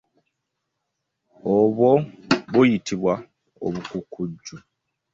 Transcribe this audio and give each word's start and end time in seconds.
Obw'o 1.55 1.91
buyitibwa 2.51 3.13
obukukujju. 3.65 4.55